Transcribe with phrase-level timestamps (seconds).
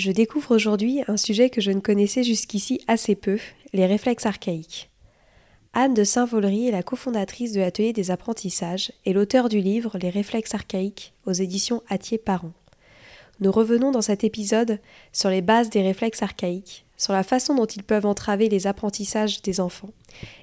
[0.00, 3.38] Je découvre aujourd'hui un sujet que je ne connaissais jusqu'ici assez peu,
[3.74, 4.88] les réflexes archaïques.
[5.74, 10.08] Anne de Saint-Volery est la cofondatrice de l'atelier des apprentissages et l'auteur du livre Les
[10.08, 12.54] réflexes archaïques aux éditions Atier Parents.
[13.40, 14.78] Nous revenons dans cet épisode
[15.12, 19.42] sur les bases des réflexes archaïques, sur la façon dont ils peuvent entraver les apprentissages
[19.42, 19.92] des enfants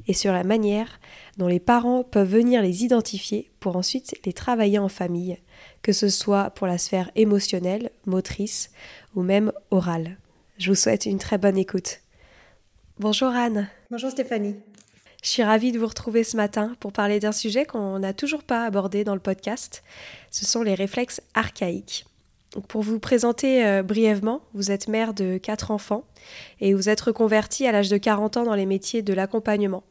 [0.07, 0.99] et sur la manière
[1.37, 5.37] dont les parents peuvent venir les identifier pour ensuite les travailler en famille,
[5.83, 8.71] que ce soit pour la sphère émotionnelle, motrice
[9.17, 10.15] ou même orale.
[10.59, 12.01] Je vous souhaite une très bonne écoute.
[12.99, 13.67] Bonjour Anne.
[13.89, 14.55] Bonjour Stéphanie.
[15.23, 18.43] Je suis ravie de vous retrouver ce matin pour parler d'un sujet qu'on n'a toujours
[18.43, 19.83] pas abordé dans le podcast.
[20.29, 22.05] Ce sont les réflexes archaïques.
[22.67, 26.03] pour vous présenter euh, brièvement, vous êtes mère de quatre enfants
[26.61, 29.83] et vous êtes reconvertie à l'âge de 40 ans dans les métiers de l'accompagnement,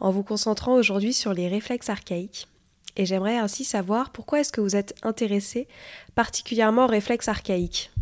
[0.00, 2.48] en vous concentrant aujourd'hui sur les réflexes archaïques.
[2.96, 5.68] Et j'aimerais ainsi savoir pourquoi est-ce que vous êtes intéressée
[6.16, 7.92] particulièrement aux réflexes archaïques.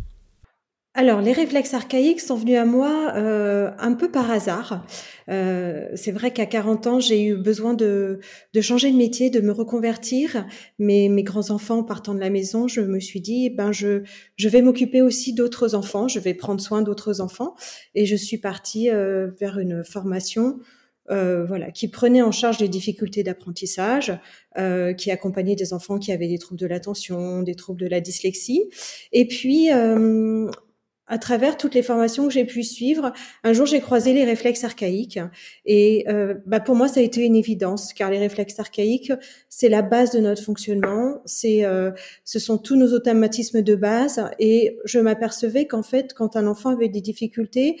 [0.95, 4.85] Alors, les réflexes archaïques sont venus à moi euh, un peu par hasard.
[5.27, 8.19] Euh, c'est vrai qu'à 40 ans, j'ai eu besoin de,
[8.53, 10.45] de, changer de métier, de me reconvertir.
[10.77, 14.03] Mais mes grands-enfants partant de la maison, je me suis dit, ben je,
[14.35, 17.55] je vais m'occuper aussi d'autres enfants, je vais prendre soin d'autres enfants.
[17.95, 20.59] Et je suis partie euh, vers une formation
[21.11, 24.17] euh, voilà, qui prenait en charge les difficultés d'apprentissage,
[24.57, 27.99] euh, qui accompagnait des enfants qui avaient des troubles de l'attention, des troubles de la
[27.99, 28.69] dyslexie.
[29.11, 30.49] Et puis, euh,
[31.07, 33.11] à travers toutes les formations que j'ai pu suivre,
[33.43, 35.19] un jour j'ai croisé les réflexes archaïques.
[35.65, 39.11] Et euh, bah pour moi ça a été une évidence car les réflexes archaïques
[39.49, 41.91] c'est la base de notre fonctionnement, c'est euh,
[42.23, 44.23] ce sont tous nos automatismes de base.
[44.39, 47.77] Et je m'apercevais qu'en fait quand un enfant avait des difficultés,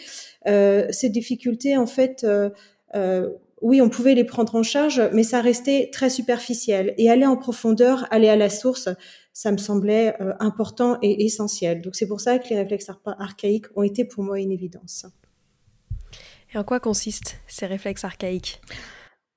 [0.47, 2.49] euh, ces difficultés en fait euh,
[2.95, 3.29] euh,
[3.61, 6.93] oui, on pouvait les prendre en charge, mais ça restait très superficiel.
[6.97, 8.89] Et aller en profondeur, aller à la source,
[9.33, 11.81] ça me semblait euh, important et essentiel.
[11.81, 15.05] Donc c'est pour ça que les réflexes archaïques ont été pour moi une évidence.
[16.53, 18.61] Et en quoi consistent ces réflexes archaïques?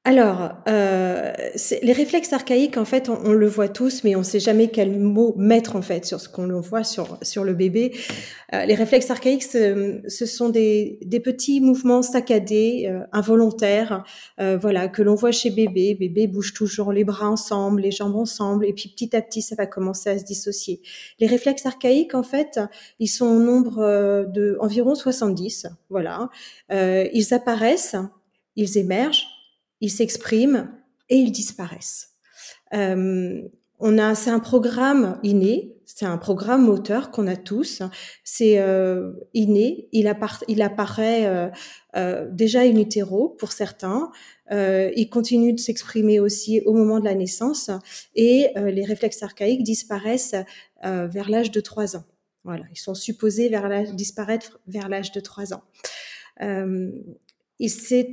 [0.07, 1.33] Alors, euh,
[1.83, 5.01] les réflexes archaïques, en fait, on, le voit tous, mais on ne sait jamais quel
[5.01, 7.93] mot mettre en fait sur ce qu'on voit sur sur le bébé.
[8.55, 14.05] Euh, les réflexes archaïques, ce, sont des, des, petits mouvements saccadés, euh, involontaires,
[14.39, 15.97] euh, voilà, que l'on voit chez bébé.
[15.97, 19.57] Bébé bouge toujours les bras ensemble, les jambes ensemble, et puis petit à petit, ça
[19.57, 20.83] va commencer à se dissocier.
[21.19, 22.61] Les réflexes archaïques, en fait,
[23.01, 26.31] ils sont au nombre euh, de environ 70, voilà.
[26.71, 27.97] ils apparaissent,
[28.55, 29.36] ils émergent
[29.81, 30.71] ils s'expriment
[31.09, 32.11] et ils disparaissent.
[32.75, 33.43] Euh,
[33.79, 37.83] on a, c'est un programme inné, c'est un programme moteur qu'on a tous.
[38.25, 40.13] C'est euh, inné, il,
[40.49, 41.49] il apparaît euh,
[41.97, 44.11] euh, déjà in utero pour certains.
[44.53, 47.71] Euh, il continue de s'exprimer aussi au moment de la naissance
[48.15, 50.37] et euh, les réflexes archaïques disparaissent
[50.85, 52.05] euh, vers l'âge de 3 ans.
[52.45, 55.63] Voilà, ils sont supposés vers disparaître vers l'âge de 3 ans.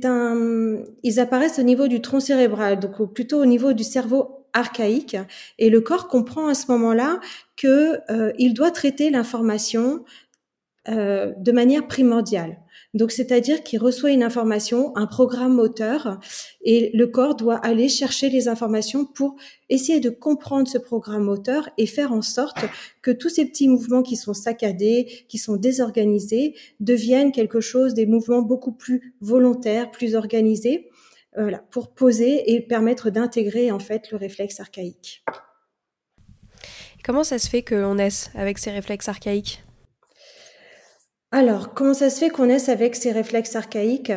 [0.04, 5.16] Un, ils apparaissent au niveau du tronc cérébral, donc plutôt au niveau du cerveau archaïque,
[5.58, 7.20] et le corps comprend à ce moment-là
[7.56, 10.04] que euh, il doit traiter l'information
[10.88, 12.63] euh, de manière primordiale.
[12.94, 16.20] Donc, c'est-à-dire qu'il reçoit une information, un programme moteur,
[16.62, 19.36] et le corps doit aller chercher les informations pour
[19.68, 22.64] essayer de comprendre ce programme moteur et faire en sorte
[23.02, 28.06] que tous ces petits mouvements qui sont saccadés, qui sont désorganisés, deviennent quelque chose, des
[28.06, 30.90] mouvements beaucoup plus volontaires, plus organisés,
[31.36, 35.24] voilà, pour poser et permettre d'intégrer en fait le réflexe archaïque.
[37.04, 39.62] Comment ça se fait qu'on naisse avec ces réflexes archaïques?
[41.34, 44.12] Alors, comment ça se fait qu'on naisse avec ces réflexes archaïques?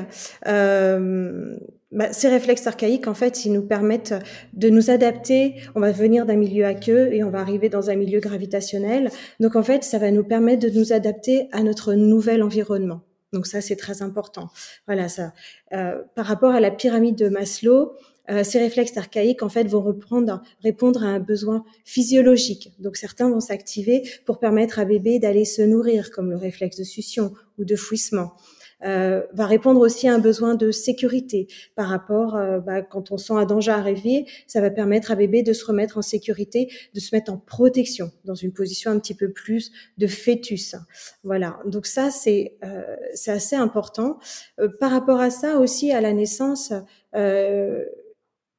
[0.46, 1.58] Euh,
[1.92, 4.14] bah, Ces réflexes archaïques, en fait, ils nous permettent
[4.54, 5.56] de nous adapter.
[5.74, 9.10] On va venir d'un milieu aqueux et on va arriver dans un milieu gravitationnel.
[9.40, 13.02] Donc, en fait, ça va nous permettre de nous adapter à notre nouvel environnement.
[13.34, 14.50] Donc ça, c'est très important.
[14.86, 15.34] Voilà, ça.
[15.74, 17.94] Euh, par rapport à la pyramide de Maslow,
[18.29, 22.74] euh, ces réflexes archaïques en fait vont reprendre, répondre à un besoin physiologique.
[22.79, 26.83] Donc certains vont s'activer pour permettre à bébé d'aller se nourrir, comme le réflexe de
[26.83, 28.33] succion ou de fouissement.
[28.85, 33.18] Euh, va répondre aussi à un besoin de sécurité par rapport, euh, bah, quand on
[33.18, 37.00] sent un danger arriver, ça va permettre à bébé de se remettre en sécurité, de
[37.00, 40.75] se mettre en protection, dans une position un petit peu plus de fœtus.
[41.24, 44.19] Voilà, donc ça c'est euh, c'est assez important.
[44.59, 46.71] Euh, par rapport à ça aussi, à la naissance,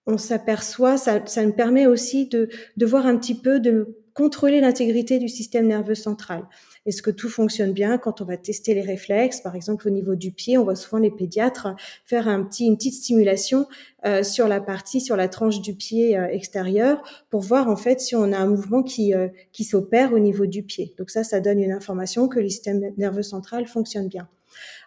[0.09, 4.61] on s'aperçoit, ça, ça me permet aussi de, de voir un petit peu, de contrôler
[4.61, 6.49] l'intégrité du système nerveux central.
[6.87, 9.43] Est-ce que tout fonctionne bien quand on va tester les réflexes?
[9.43, 11.69] Par exemple, au niveau du pied, on voit souvent les pédiatres
[12.07, 13.67] faire un petit, une petite stimulation
[14.07, 18.01] euh, sur la partie, sur la tranche du pied euh, extérieur pour voir en fait
[18.01, 20.95] si on a un mouvement qui, euh, qui s'opère au niveau du pied.
[20.97, 24.27] Donc ça, ça donne une information que le système nerveux central fonctionne bien.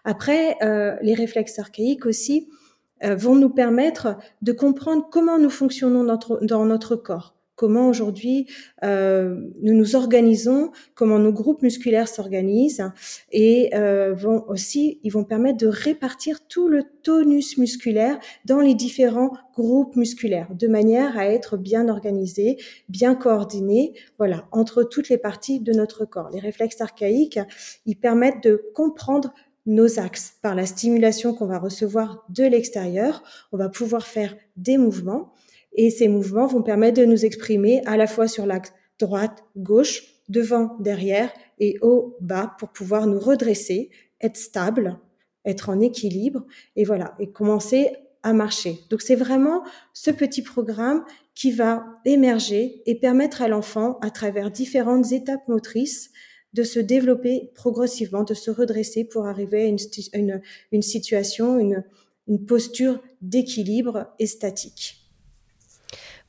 [0.04, 0.56] Après,
[1.02, 2.61] les réflexes archaïques aussi, euh,
[3.02, 6.04] vont nous permettre de comprendre comment nous fonctionnons
[6.42, 8.48] dans notre corps comment aujourd'hui
[8.82, 12.90] euh, nous nous organisons, comment nos groupes musculaires s'organisent,
[13.30, 18.74] et euh, vont aussi, ils vont permettre de répartir tout le tonus musculaire dans les
[18.74, 22.56] différents groupes musculaires, de manière à être bien organisé,
[22.88, 26.30] bien coordonné, voilà, entre toutes les parties de notre corps.
[26.30, 27.38] Les réflexes archaïques,
[27.86, 29.32] ils permettent de comprendre
[29.66, 30.34] nos axes.
[30.42, 33.22] Par la stimulation qu'on va recevoir de l'extérieur,
[33.52, 35.32] on va pouvoir faire des mouvements
[35.74, 40.04] et ces mouvements vont permettre de nous exprimer à la fois sur l'axe droite, gauche,
[40.28, 44.98] devant, derrière et haut, bas pour pouvoir nous redresser, être stable,
[45.44, 47.90] être en équilibre et voilà, et commencer
[48.22, 48.78] à marcher.
[48.90, 51.04] Donc c'est vraiment ce petit programme
[51.34, 56.10] qui va émerger et permettre à l'enfant, à travers différentes étapes motrices,
[56.52, 61.84] de se développer progressivement, de se redresser pour arriver à une, une, situation, une,
[62.28, 64.98] une posture d'équilibre et statique.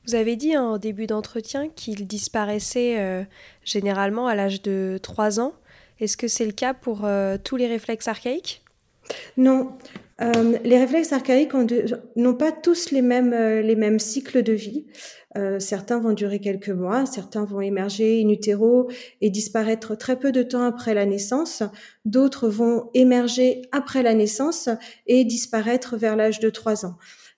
[0.06, 3.24] Vous avez dit en début d'entretien qu'il disparaissait euh,
[3.64, 5.54] généralement à l'âge de 3 ans.
[5.98, 8.62] Est-ce que c'est le cas pour euh, tous les réflexes archaïques?
[9.36, 9.72] Non.
[10.20, 11.52] Euh, les réflexes archaïques
[12.16, 14.86] n'ont pas tous les mêmes, les mêmes cycles de vie.
[15.36, 18.88] Euh, certains vont durer quelques mois, certains vont émerger in utero
[19.20, 21.64] et disparaître très peu de temps après la naissance.
[22.04, 24.68] D'autres vont émerger après la naissance
[25.06, 26.96] et disparaître vers l'âge de 3 ans.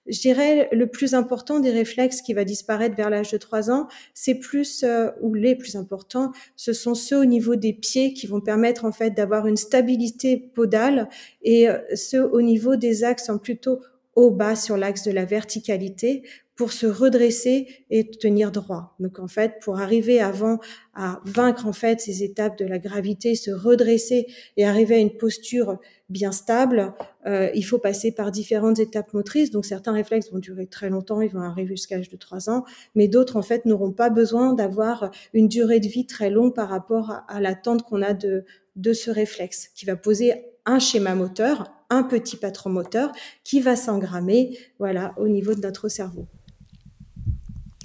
[0.09, 3.89] Je dirais le plus important des réflexes qui va disparaître vers l'âge de 3 ans,
[4.15, 8.27] c'est plus euh, ou les plus importants, ce sont ceux au niveau des pieds qui
[8.27, 11.09] vont permettre en fait d'avoir une stabilité podale
[11.43, 13.81] et euh, ceux au niveau des axes en plutôt
[14.15, 16.23] au bas sur l'axe de la verticalité
[16.57, 18.97] pour se redresser et tenir droit.
[18.99, 20.59] Donc en fait, pour arriver avant
[20.95, 24.27] à vaincre en fait ces étapes de la gravité, se redresser
[24.57, 26.93] et arriver à une posture bien stable,
[27.27, 29.51] euh, il faut passer par différentes étapes motrices.
[29.51, 32.65] Donc certains réflexes vont durer très longtemps, ils vont arriver jusqu'à l'âge de 3 ans,
[32.95, 36.69] mais d'autres en fait n'auront pas besoin d'avoir une durée de vie très longue par
[36.69, 38.45] rapport à, l'attente qu'on a de,
[38.77, 43.13] de ce réflexe, qui va poser un schéma moteur, un petit patron moteur
[43.45, 46.27] qui va s'engrammer voilà, au niveau de notre cerveau.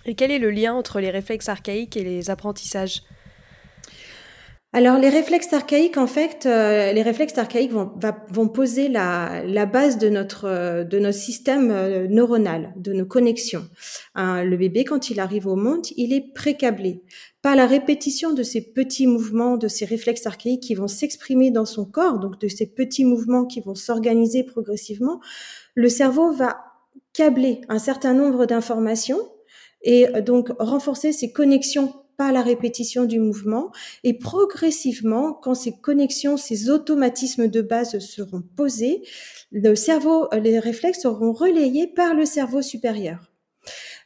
[0.05, 3.03] Et quel est le lien entre les réflexes archaïques et les apprentissages?
[4.73, 7.91] Alors les réflexes archaïques, en fait, euh, les réflexes archaïques vont,
[8.29, 13.05] vont poser la, la, base de notre euh, de notre système euh, neuronal, de nos
[13.05, 13.67] connexions.
[14.15, 17.03] le bébé, quand il arrive au monde, il est précablé.
[17.41, 21.65] Par la répétition de ces petits mouvements, de ces réflexes archaïques qui vont s'exprimer dans
[21.65, 25.19] son corps, donc de ces petits mouvements qui vont s'organiser progressivement,
[25.75, 26.57] le cerveau va
[27.13, 29.19] câbler un certain nombre d'informations
[29.83, 33.71] et euh, donc renforcer ces connexions par la répétition du mouvement
[34.03, 39.03] et progressivement, quand ces connexions, ces automatismes de base seront posés,
[39.51, 43.31] le cerveau, les réflexes seront relayés par le cerveau supérieur.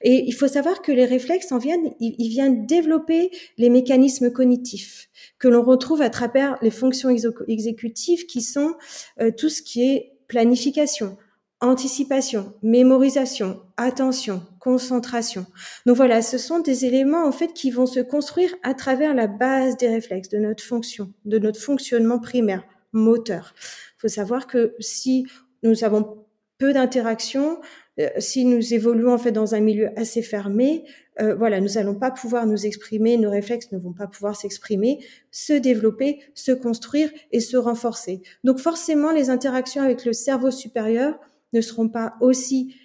[0.01, 5.09] Et il faut savoir que les réflexes en viennent, ils, viennent développer les mécanismes cognitifs
[5.39, 7.09] que l'on retrouve à travers les fonctions
[7.47, 8.75] exécutives qui sont
[9.21, 11.17] euh, tout ce qui est planification,
[11.61, 15.45] anticipation, mémorisation, attention, concentration.
[15.85, 19.27] Donc voilà, ce sont des éléments en fait qui vont se construire à travers la
[19.27, 23.53] base des réflexes, de notre fonction, de notre fonctionnement primaire, moteur.
[23.97, 25.27] Il faut savoir que si
[25.63, 26.25] nous avons
[26.57, 27.59] peu d'interactions,
[27.99, 30.85] euh, si nous évoluons en fait dans un milieu assez fermé,
[31.21, 34.99] euh, voilà, nous allons pas pouvoir nous exprimer, nos réflexes ne vont pas pouvoir s'exprimer,
[35.31, 38.21] se développer, se construire et se renforcer.
[38.43, 41.17] Donc forcément, les interactions avec le cerveau supérieur
[41.55, 42.75] ne seront pas aussi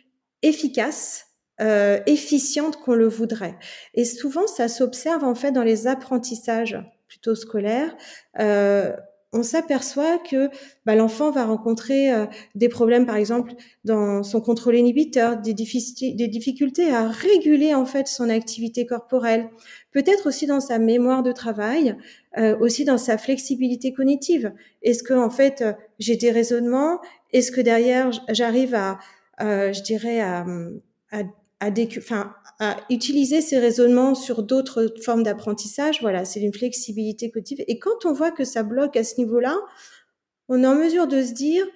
[0.42, 1.26] efficaces,
[1.60, 3.58] euh, efficientes qu'on le voudrait.
[3.94, 7.94] Et souvent, ça s'observe en fait dans les apprentissages plutôt scolaires.
[8.38, 8.96] Euh,
[9.32, 10.48] on s'aperçoit que
[10.84, 13.52] bah, l'enfant va rencontrer euh, des problèmes, par exemple,
[13.84, 19.48] dans son contrôle inhibiteur, des, difficultés à réguler en fait son activité corporelle,
[19.92, 21.96] peut-être aussi dans sa mémoire de travail,
[22.38, 24.52] euh, aussi dans sa flexibilité cognitive.
[24.82, 25.64] Est-ce que en fait
[25.98, 27.00] j'ai des raisonnements?
[27.32, 28.98] Est-ce que derrière j'arrive à,
[29.40, 30.44] euh, je dirais, à,
[31.12, 31.22] à,
[31.60, 36.00] à, utiliser ces raisonnements sur d'autres formes d'apprentissage.
[36.00, 37.64] Voilà, c'est une flexibilité cognitive.
[37.68, 39.56] Et quand on voit que ça bloque à ce niveau-là,
[40.48, 41.66] on est en mesure de se dire,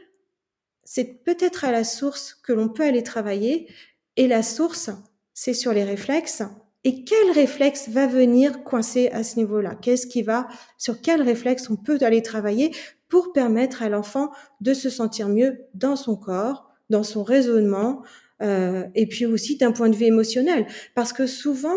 [0.84, 3.68] c'est peut-être à la source que l'on peut aller travailler.
[4.16, 4.90] Et la source,
[5.32, 6.42] c'est sur les réflexes.
[6.84, 9.74] Et quel réflexe va venir coincer à ce niveau-là?
[9.74, 12.72] Qu'est-ce qui va, sur quel réflexe on peut aller travailler
[13.08, 18.02] pour permettre à l'enfant de se sentir mieux dans son corps, dans son raisonnement,
[18.44, 21.76] euh, et puis aussi d'un point de vue émotionnel, parce que souvent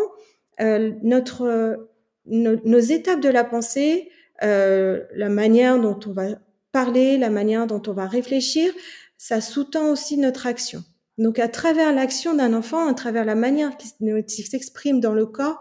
[0.60, 1.88] euh, notre
[2.26, 4.10] nos, étapes de la pensée,
[4.42, 6.26] euh, la manière dont on va
[6.72, 8.72] parler, la manière dont on va réfléchir,
[9.16, 10.84] ça sous-tend aussi notre action.
[11.16, 15.58] Donc à travers l'action d'un enfant, à travers la manière qui s'exprime dans le corps,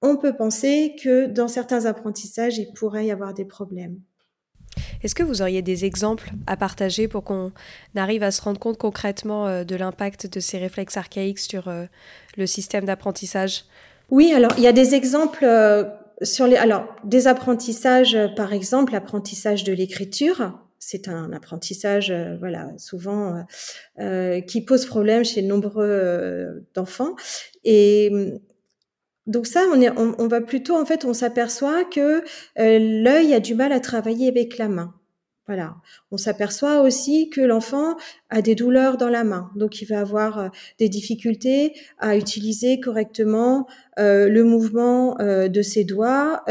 [0.00, 4.00] on peut penser que dans certains apprentissages, il pourrait y avoir des problèmes.
[5.02, 7.52] Est-ce que vous auriez des exemples à partager pour qu'on
[7.96, 11.84] arrive à se rendre compte concrètement euh, de l'impact de ces réflexes archaïques sur euh,
[12.36, 13.64] le système d'apprentissage?
[14.10, 15.84] Oui, alors il y a des exemples euh,
[16.22, 23.44] sur les alors des apprentissages par exemple l'apprentissage de l'écriture c'est un apprentissage, voilà, souvent
[24.46, 27.16] qui pose problème chez nombreux d'enfants.
[27.64, 28.12] Et
[29.28, 32.24] donc ça, on, est, on, va plutôt, en fait, on s'aperçoit que
[32.58, 34.97] euh, l'œil a du mal à travailler avec la main.
[35.48, 35.76] Voilà.
[36.10, 37.96] On s'aperçoit aussi que l'enfant
[38.28, 42.78] a des douleurs dans la main, donc il va avoir euh, des difficultés à utiliser
[42.80, 43.66] correctement
[43.98, 46.44] euh, le mouvement euh, de ses doigts,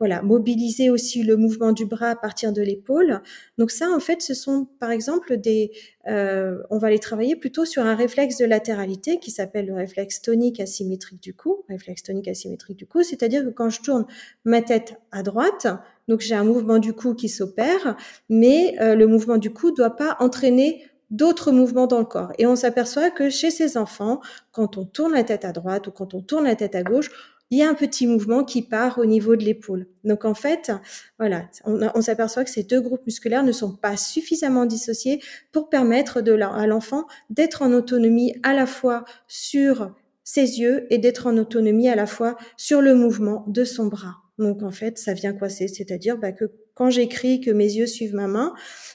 [0.00, 3.20] voilà, mobiliser aussi le mouvement du bras à partir de l'épaule.
[3.58, 5.70] Donc ça, en fait, ce sont par exemple des,
[6.04, 10.58] on va les travailler plutôt sur un réflexe de latéralité qui s'appelle le réflexe tonique
[10.58, 14.06] asymétrique du cou, réflexe tonique asymétrique du cou, c'est-à-dire que quand je tourne
[14.44, 15.68] ma tête à droite,
[16.08, 17.96] donc j'ai un mouvement du cou qui s'opère,
[18.28, 20.82] mais le mouvement du cou doit pas entraîner
[21.12, 22.32] d'autres mouvements dans le corps.
[22.38, 25.90] Et on s'aperçoit que chez ces enfants, quand on tourne la tête à droite ou
[25.92, 27.10] quand on tourne la tête à gauche,
[27.50, 29.86] il y a un petit mouvement qui part au niveau de l'épaule.
[30.04, 30.72] Donc en fait,
[31.18, 36.22] voilà, on, s'aperçoit que ces deux groupes musculaires ne sont pas suffisamment dissociés pour permettre
[36.26, 39.94] à l'enfant d'être en autonomie à la fois sur
[40.24, 44.21] ses yeux et d'être en autonomie à la fois sur le mouvement de son bras.
[44.42, 48.14] Donc en fait, ça vient coincer, c'est-à-dire bah, que quand j'écris, que mes yeux suivent
[48.14, 48.54] ma main,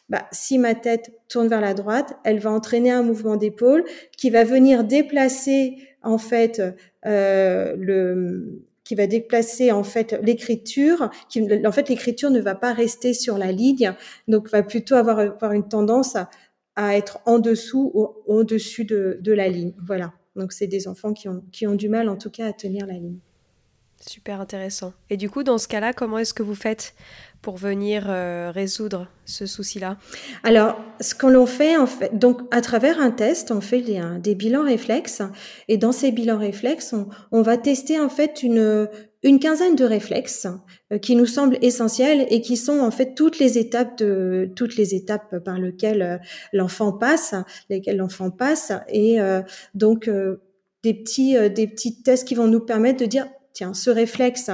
[0.10, 3.84] bah, si ma tête tourne vers la droite, elle va entraîner un mouvement d'épaule
[4.16, 6.62] qui va venir déplacer en fait
[7.06, 11.10] euh, le qui va déplacer en fait l'écriture,
[11.66, 13.94] en fait l'écriture ne va pas rester sur la ligne,
[14.30, 16.16] donc va plutôt avoir, avoir une tendance
[16.78, 19.74] à, être en dessous ou au-dessus de, de la ligne.
[19.86, 20.14] Voilà.
[20.38, 22.86] Donc c'est des enfants qui ont, qui ont du mal en tout cas à tenir
[22.86, 23.20] la ligne.
[24.00, 24.94] Super intéressant.
[25.10, 26.94] Et du coup, dans ce cas-là, comment est-ce que vous faites
[27.42, 29.98] pour venir euh, résoudre ce souci-là?
[30.44, 34.64] Alors, ce qu'on fait, en fait, donc à travers un test, on fait des, bilans
[34.64, 35.24] réflexes,
[35.68, 36.94] et dans ces bilans réflexes,
[37.32, 38.88] on, va tester en fait une,
[39.42, 40.48] quinzaine de réflexes
[40.94, 44.78] euh, qui nous semblent essentiels et qui sont en fait toutes les étapes de toutes
[44.78, 46.18] les étapes par lesquelles euh,
[46.54, 47.34] l'enfant passe,
[47.72, 49.18] lesquelles l'enfant passe, et
[49.74, 50.08] donc
[50.84, 53.28] des petits des petits tests qui vont nous permettre de dire
[53.58, 54.52] tiens, ce réflexe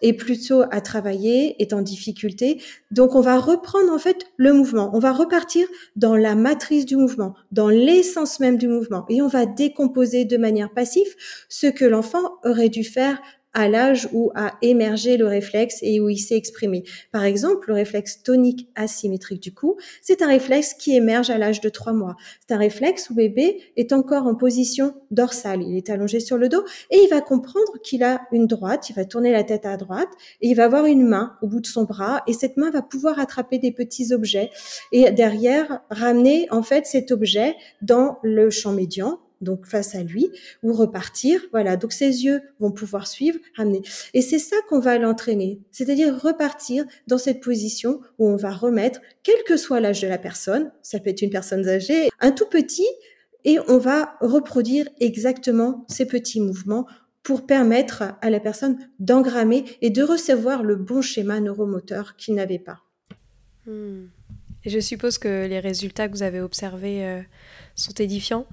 [0.00, 2.62] est plutôt à travailler, est en difficulté.
[2.90, 4.90] Donc, on va reprendre en fait le mouvement.
[4.94, 9.04] On va repartir dans la matrice du mouvement, dans l'essence même du mouvement.
[9.10, 11.08] Et on va décomposer de manière passive
[11.48, 13.20] ce que l'enfant aurait dû faire
[13.56, 16.84] à l'âge où a émergé le réflexe et où il s'est exprimé.
[17.10, 21.62] Par exemple, le réflexe tonique asymétrique du cou, c'est un réflexe qui émerge à l'âge
[21.62, 22.16] de trois mois.
[22.46, 25.62] C'est un réflexe où bébé est encore en position dorsale.
[25.62, 28.92] Il est allongé sur le dos et il va comprendre qu'il a une droite, il
[28.92, 30.10] va tourner la tête à droite
[30.42, 32.82] et il va avoir une main au bout de son bras et cette main va
[32.82, 34.50] pouvoir attraper des petits objets
[34.92, 40.30] et derrière ramener en fait cet objet dans le champ médian donc face à lui,
[40.62, 41.40] ou repartir.
[41.52, 43.82] Voilà, donc ses yeux vont pouvoir suivre, ramener.
[44.14, 49.00] Et c'est ça qu'on va l'entraîner, c'est-à-dire repartir dans cette position où on va remettre,
[49.22, 52.46] quel que soit l'âge de la personne, ça peut être une personne âgée, un tout
[52.46, 52.86] petit,
[53.44, 56.86] et on va reproduire exactement ces petits mouvements
[57.22, 62.58] pour permettre à la personne d'engrammer et de recevoir le bon schéma neuromoteur qu'il n'avait
[62.58, 62.82] pas.
[63.66, 64.06] Hmm.
[64.64, 67.20] Et je suppose que les résultats que vous avez observés euh,
[67.76, 68.46] sont édifiants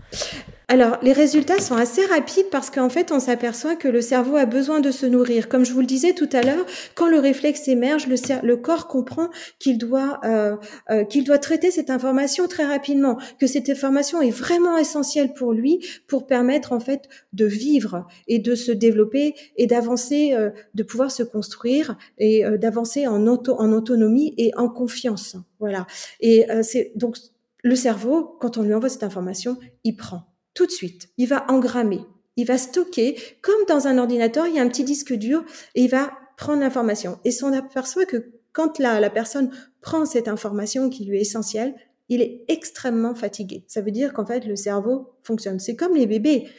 [0.69, 4.45] alors, les résultats sont assez rapides parce qu'en fait, on s'aperçoit que le cerveau a
[4.45, 5.49] besoin de se nourrir.
[5.49, 6.65] Comme je vous le disais tout à l'heure,
[6.95, 10.55] quand le réflexe émerge, le, le corps comprend qu'il doit, euh,
[10.89, 15.53] euh, qu'il doit traiter cette information très rapidement, que cette information est vraiment essentielle pour
[15.53, 20.81] lui pour permettre en fait de vivre et de se développer et d'avancer, euh, de
[20.81, 25.35] pouvoir se construire et d'avancer en, auto, en autonomie et en confiance.
[25.59, 25.85] Voilà.
[26.19, 27.17] Et c'est donc
[27.63, 31.09] le cerveau, quand on lui envoie cette information, il prend tout de suite.
[31.17, 32.01] Il va engrammer,
[32.35, 35.43] il va stocker, comme dans un ordinateur, il y a un petit disque dur
[35.73, 37.19] et il va prendre l'information.
[37.25, 39.49] Et on aperçoit que quand la, la personne
[39.81, 41.73] prend cette information qui lui est essentielle,
[42.09, 43.65] il est extrêmement fatigué.
[43.67, 45.59] Ça veut dire qu'en fait, le cerveau fonctionne.
[45.59, 46.49] C'est comme les bébés.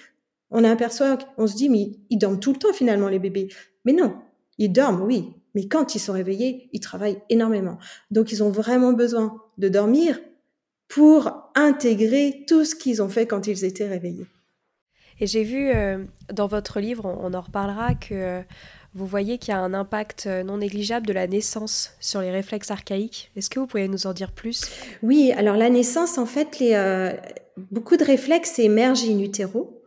[0.51, 3.49] On aperçoit, on se dit, mais ils dorment tout le temps finalement, les bébés.
[3.85, 4.17] Mais non,
[4.59, 5.35] ils dorment, oui.
[5.55, 7.79] Mais quand ils sont réveillés, ils travaillent énormément.
[8.11, 10.19] Donc, ils ont vraiment besoin de dormir,
[10.95, 14.27] pour intégrer tout ce qu'ils ont fait quand ils étaient réveillés.
[15.19, 18.41] Et j'ai vu euh, dans votre livre, on, en reparlera, que euh,
[18.95, 22.31] vous voyez qu'il y a un impact euh, non négligeable de la naissance sur les
[22.31, 23.33] réflexes archaïques.
[23.35, 24.71] Est-ce que vous pouvez nous en dire plus?
[25.03, 27.13] Oui, alors la naissance, en fait, les,
[27.73, 29.83] beaucoup de réflexes émergent in utero.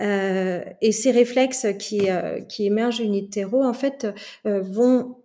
[0.00, 2.08] et ces réflexes qui,
[2.48, 4.08] qui émergent in utero, en fait,
[4.44, 5.18] vont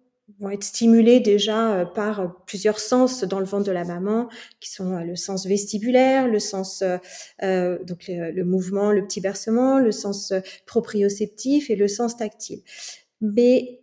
[0.49, 4.71] être stimulés déjà euh, par euh, plusieurs sens dans le ventre de la maman, qui
[4.71, 6.83] sont euh, le sens vestibulaire, le sens
[7.41, 10.33] donc le, mouvement, le petit bercement, le sens
[10.65, 12.61] proprioceptif et le sens tactile.
[13.21, 13.81] Mais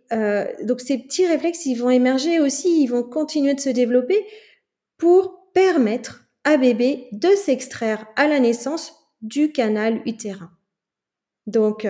[0.63, 4.25] donc ces petits réflexes, ils vont émerger aussi, ils vont continuer de se développer
[4.97, 10.51] pour permettre à bébé de s'extraire à la naissance du canal utérin.
[11.47, 11.87] Donc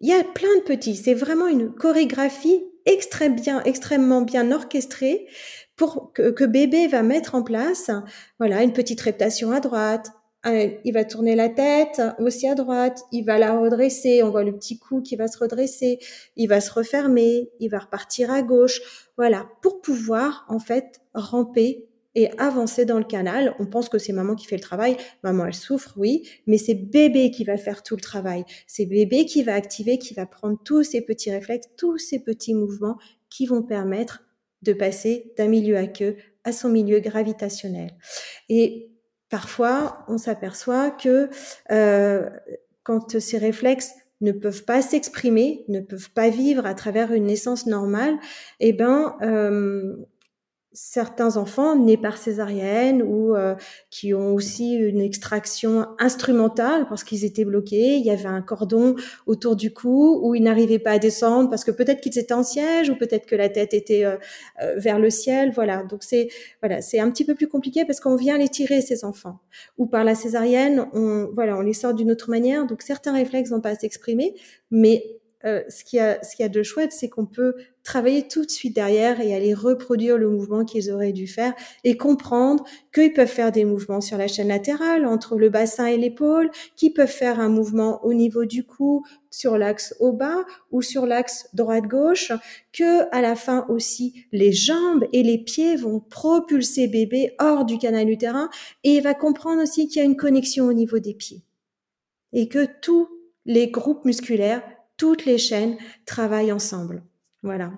[0.00, 5.26] il y a plein de petits, c'est vraiment une chorégraphie extrêmement bien, extrêmement bien orchestré
[5.76, 7.90] pour que, bébé va mettre en place,
[8.38, 10.10] voilà, une petite reptation à droite.
[10.44, 14.52] Il va tourner la tête aussi à droite, il va la redresser, on voit le
[14.52, 16.00] petit cou qui va se redresser,
[16.36, 18.80] il va se refermer, il va repartir à gauche,
[19.16, 23.54] voilà, pour pouvoir en fait ramper et avancer dans le canal.
[23.58, 24.96] On pense que c'est maman qui fait le travail.
[25.22, 28.44] Maman, elle souffre, oui, mais c'est bébé qui va faire tout le travail.
[28.66, 32.54] C'est bébé qui va activer, qui va prendre tous ces petits réflexes, tous ces petits
[32.54, 32.98] mouvements
[33.30, 34.22] qui vont permettre
[34.62, 37.90] de passer d'un milieu à queue à son milieu gravitationnel.
[38.48, 38.90] Et
[39.28, 41.30] parfois, on s'aperçoit que
[41.70, 42.28] euh,
[42.82, 47.66] quand ces réflexes ne peuvent pas s'exprimer, ne peuvent pas vivre à travers une naissance
[47.66, 48.18] normale,
[48.60, 49.96] eh ben, euh,
[50.74, 53.54] certains enfants nés par césarienne ou euh,
[53.90, 58.94] qui ont aussi une extraction instrumentale parce qu'ils étaient bloqués, il y avait un cordon
[59.26, 62.42] autour du cou où ils n'arrivaient pas à descendre parce que peut-être qu'ils étaient en
[62.42, 64.16] siège ou peut-être que la tête était euh,
[64.62, 65.82] euh, vers le ciel, voilà.
[65.84, 66.28] Donc c'est
[66.60, 69.40] voilà, c'est un petit peu plus compliqué parce qu'on vient les tirer ces enfants
[69.78, 72.66] ou par la césarienne, on voilà, on les sort d'une autre manière.
[72.66, 74.34] Donc certains réflexes vont pas s'exprimer,
[74.70, 78.28] mais euh, ce qu'il y a, ce qui a de chouette, c'est qu'on peut travailler
[78.28, 81.52] tout de suite derrière et aller reproduire le mouvement qu'ils auraient dû faire
[81.82, 85.96] et comprendre qu'ils peuvent faire des mouvements sur la chaîne latérale entre le bassin et
[85.96, 90.82] l'épaule, qu'ils peuvent faire un mouvement au niveau du cou sur l'axe au bas ou
[90.82, 92.32] sur l'axe droite-gauche,
[92.72, 97.78] que à la fin aussi les jambes et les pieds vont propulser bébé hors du
[97.78, 98.48] canal utérin
[98.84, 101.42] et il va comprendre aussi qu'il y a une connexion au niveau des pieds
[102.32, 103.08] et que tous
[103.44, 104.62] les groupes musculaires
[105.02, 107.02] toutes les chaînes travaillent ensemble.
[107.42, 107.72] Voilà.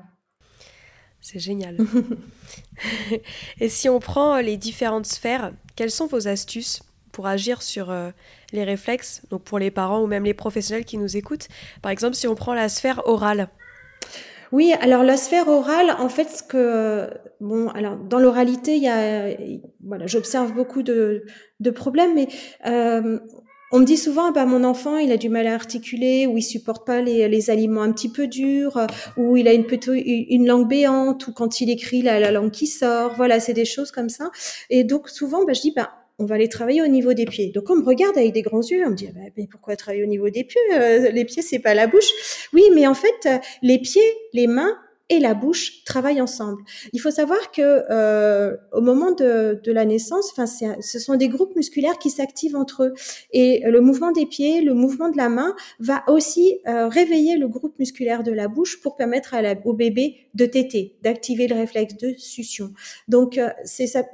[1.23, 1.79] C'est génial.
[3.61, 6.83] Et si on prend euh, les différentes sphères, quelles sont vos astuces
[7.13, 8.11] pour agir sur euh,
[8.53, 11.49] les réflexes, donc pour les parents ou même les professionnels qui nous écoutent?
[11.81, 13.49] Par exemple, si on prend la sphère orale.
[14.53, 17.09] Oui, alors la sphère orale, en fait, ce que
[17.41, 19.35] bon, alors dans l'oralité, il y a,
[19.83, 21.25] voilà, j'observe beaucoup de,
[21.61, 22.29] de problèmes, mais
[22.67, 23.19] euh,
[23.73, 26.43] on me dit souvent, bah, mon enfant, il a du mal à articuler, ou il
[26.43, 30.69] supporte pas les, les aliments un petit peu durs, ou il a une une langue
[30.69, 33.15] béante, ou quand il écrit, il a la langue qui sort.
[33.17, 34.31] Voilà, c'est des choses comme ça.
[34.71, 37.51] Et donc, souvent, bah, je dis, bah, on va aller travailler au niveau des pieds.
[37.51, 40.05] Donc on me regarde avec des grands yeux, on me dit bah, mais pourquoi travailler
[40.05, 42.49] au niveau des pieds euh, Les pieds c'est pas la bouche.
[42.53, 43.29] Oui, mais en fait
[43.63, 44.77] les pieds, les mains
[45.11, 46.63] et la bouche travaillent ensemble.
[46.93, 51.29] Il faut savoir que euh, au moment de, de la naissance, enfin, ce sont des
[51.29, 52.95] groupes musculaires qui s'activent entre eux,
[53.33, 57.49] et le mouvement des pieds, le mouvement de la main va aussi euh, réveiller le
[57.49, 61.57] groupe musculaire de la bouche pour permettre à la, au bébé de téter, d'activer le
[61.57, 62.73] réflexe de succion.
[63.09, 63.51] Donc, euh,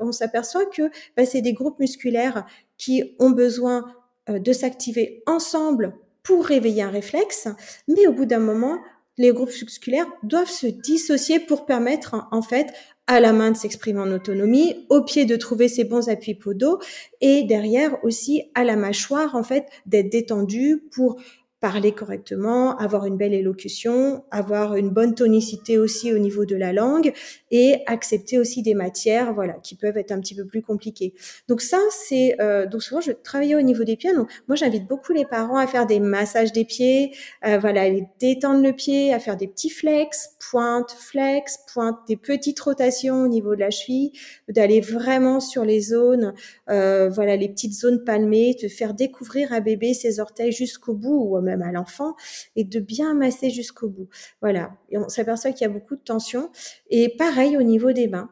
[0.00, 2.46] on s'aperçoit que bah, c'est des groupes musculaires
[2.78, 3.84] qui ont besoin
[4.28, 7.48] euh, de s'activer ensemble pour réveiller un réflexe,
[7.88, 8.78] mais au bout d'un moment,
[9.20, 12.72] les groupes musculaires doivent se dissocier pour permettre en fait
[13.06, 16.78] à la main de s'exprimer en autonomie, au pied de trouver ses bons appuis podaux
[17.20, 21.20] et derrière aussi à la mâchoire en fait d'être détendue pour
[21.60, 26.72] parler correctement, avoir une belle élocution, avoir une bonne tonicité aussi au niveau de la
[26.72, 27.12] langue
[27.50, 31.12] et accepter aussi des matières, voilà, qui peuvent être un petit peu plus compliquées.
[31.48, 34.14] Donc ça, c'est euh, donc souvent je travaille au niveau des pieds.
[34.14, 37.14] Donc moi, j'invite beaucoup les parents à faire des massages des pieds,
[37.46, 42.16] euh, voilà, à détendre le pied, à faire des petits flex, pointe, flex, pointe, des
[42.16, 44.12] petites rotations au niveau de la cheville,
[44.48, 46.32] d'aller vraiment sur les zones,
[46.70, 51.22] euh, voilà, les petites zones palmées, de faire découvrir à bébé ses orteils jusqu'au bout
[51.28, 52.14] ou à l'enfant
[52.56, 54.08] et de bien masser jusqu'au bout.
[54.40, 54.72] Voilà.
[54.90, 56.50] Et on s'aperçoit qu'il y a beaucoup de tension.
[56.90, 58.30] Et pareil au niveau des mains.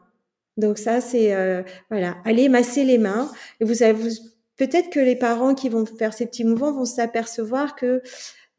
[0.57, 3.31] Donc ça, c'est euh, voilà, allez masser les mains.
[3.59, 4.09] Et vous avez
[4.57, 8.01] peut-être que les parents qui vont faire ces petits mouvements vont s'apercevoir que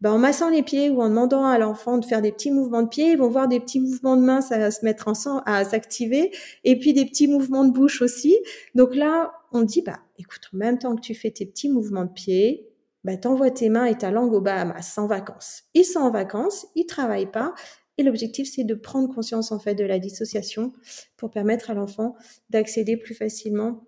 [0.01, 2.83] ben, en massant les pieds ou en demandant à l'enfant de faire des petits mouvements
[2.83, 5.63] de pieds, ils vont voir des petits mouvements de mains ça se mettre ensemble, à
[5.63, 6.33] s'activer,
[6.65, 8.39] et puis des petits mouvements de bouche aussi.
[8.75, 12.07] Donc là, on dit, bah, écoute, en même temps que tu fais tes petits mouvements
[12.07, 12.70] de pieds,
[13.05, 15.63] bah, t'envoies tes mains et ta langue au Bahamas, sans vacances.
[15.75, 17.55] Ils sont en vacances, ils travaillent pas,
[17.99, 20.73] et l'objectif, c'est de prendre conscience, en fait, de la dissociation
[21.17, 22.17] pour permettre à l'enfant
[22.49, 23.85] d'accéder plus facilement,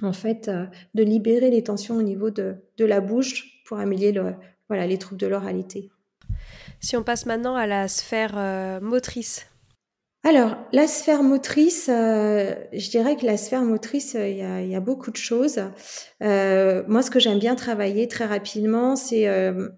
[0.00, 4.36] en fait, euh, de libérer les tensions au niveau de, de la bouche pour améliorer
[4.68, 5.90] voilà, les troubles de l'oralité.
[6.80, 9.46] Si on passe maintenant à la sphère euh, motrice,
[10.24, 15.10] alors, la sphère motrice, euh, je dirais que la sphère motrice, il y, a, beaucoup
[15.10, 15.58] de choses.
[16.22, 19.68] Euh, moi, ce que j'aime bien travailler très rapidement, c'est euh,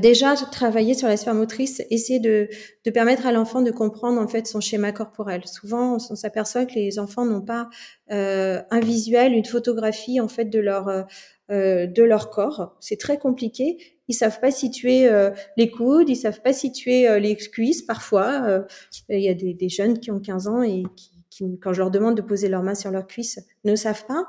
[0.00, 2.48] déjà travailler sur la sphère motrice, essayer de,
[2.84, 5.46] de permettre à l'enfant de comprendre en fait son schéma corporel.
[5.46, 7.68] Souvent, on, s'aperçoit que les enfants n'ont pas
[8.10, 11.06] un visuel, une photographie en fait de leur
[11.48, 12.76] de leur corps.
[12.80, 17.18] C'est très compliqué ils savent pas situer euh, les coudes, ils savent pas situer euh,
[17.18, 18.42] les cuisses parfois.
[18.46, 18.62] Euh,
[19.10, 21.78] il y a des, des, jeunes qui ont 15 ans et qui, qui, quand je
[21.78, 24.26] leur demande de poser leurs mains sur leurs cuisses, ne savent pas.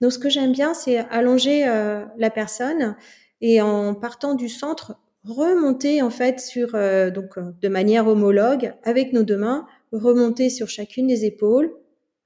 [0.00, 2.96] Donc ce que j'aime bien, c'est allonger la personne
[3.40, 6.72] et en partant du centre, remonter en fait sur
[7.12, 11.72] donc de manière homologue avec nos deux mains, remonter sur chacune des épaules,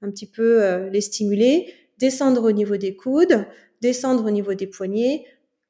[0.01, 3.45] un petit peu les stimuler, descendre au niveau des coudes,
[3.81, 5.25] descendre au niveau des poignets,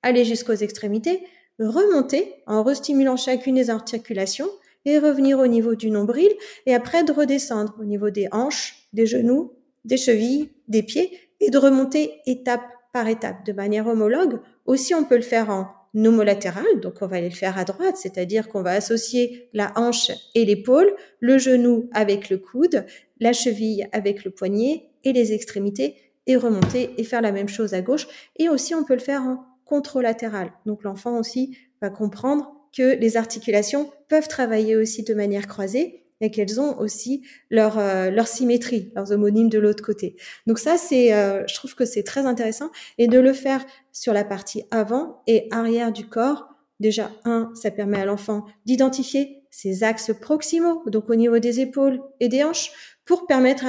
[0.06, 1.24] aller jusqu'aux extrémités,
[1.60, 4.48] remonter en restimulant chacune des articulations
[4.86, 6.30] et revenir au niveau du nombril
[6.68, 11.50] et après de redescendre au niveau des hanches, des genoux, des chevilles, des pieds et
[11.50, 12.62] de remonter étape
[12.94, 14.40] par étape de manière homologue.
[14.68, 17.98] Aussi, on peut le faire en homolatéral, donc on va aller le faire à droite,
[17.98, 22.86] c'est-à-dire qu'on va associer la hanche et l'épaule, le genou avec le coude,
[23.20, 25.96] la cheville avec le poignet et les extrémités
[26.28, 28.08] et remonter et faire la même chose à gauche.
[28.38, 30.52] Et aussi, on peut le faire en contralatéral.
[30.66, 36.32] Donc l'enfant aussi va comprendre que les articulations peuvent travailler aussi de manière croisée et
[36.32, 40.16] qu'elles ont aussi leur, euh, leur symétrie, leurs homonymes de l'autre côté.
[40.48, 44.14] Donc ça, c'est, euh, je trouve que c'est très intéressant et de le faire sur
[44.14, 46.48] la partie avant et arrière du corps.
[46.80, 52.02] Déjà, un, ça permet à l'enfant d'identifier ses axes proximaux, donc au niveau des épaules
[52.20, 52.72] et des hanches,
[53.06, 53.64] pour permettre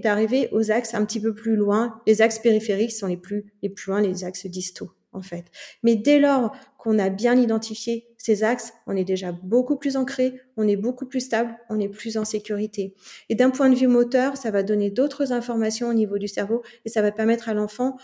[0.00, 2.00] d'arriver aux axes un petit peu plus loin.
[2.06, 5.46] Les axes périphériques sont les plus, les plus loin, les axes distaux en fait.
[5.82, 10.40] Mais dès lors qu'on a bien identifié ces axes, on est déjà beaucoup plus ancré,
[10.56, 12.94] on est beaucoup plus stable, on est plus en sécurité.
[13.28, 16.62] Et d'un point de vue moteur, ça va donner d'autres informations au niveau du cerveau
[16.84, 17.96] et ça va permettre à l'enfant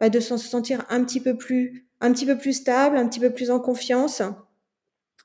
[0.00, 1.86] bah, de se sentir un petit peu plus,
[2.52, 4.22] stable, un petit peu plus en confiance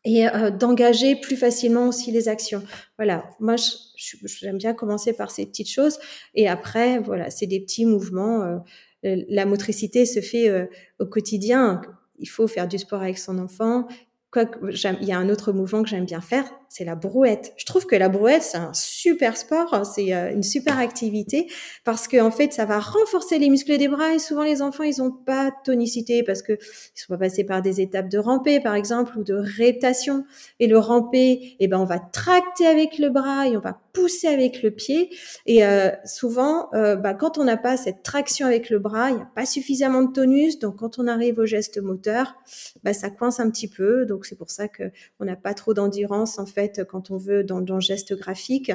[0.05, 2.63] et euh, d'engager plus facilement aussi les actions.
[2.97, 3.55] Voilà, moi
[3.95, 5.99] j'aime bien commencer par ces petites choses
[6.35, 8.43] et après voilà, c'est des petits mouvements.
[8.43, 8.57] Euh,
[9.03, 10.65] la motricité se fait euh,
[10.99, 11.81] au quotidien.
[12.17, 13.87] Il faut faire du sport avec son enfant.
[14.31, 17.51] Quoi il y a un autre mouvement que j'aime bien faire, c'est la brouette.
[17.57, 21.51] Je trouve que la brouette, c'est un super sport, hein, c'est euh, une super activité
[21.83, 24.83] parce que en fait, ça va renforcer les muscles des bras et souvent les enfants,
[24.83, 28.59] ils ont pas tonicité parce que ils sont pas passés par des étapes de ramper,
[28.59, 30.25] par exemple, ou de reptation.
[30.59, 34.27] Et le ramper, eh ben, on va tracter avec le bras et on va pousser
[34.27, 35.09] avec le pied.
[35.47, 39.15] Et euh, souvent, euh, bah, quand on n'a pas cette traction avec le bras, il
[39.15, 40.59] n'y a pas suffisamment de tonus.
[40.59, 42.35] Donc, quand on arrive au geste moteur,
[42.83, 44.05] bah, ça coince un petit peu.
[44.05, 44.83] Donc, c'est pour ça que
[45.19, 48.71] on n'a pas trop d'endurance en fait quand on veut dans, le geste graphique.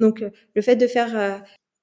[0.00, 0.24] Donc,
[0.54, 1.38] le fait de faire euh,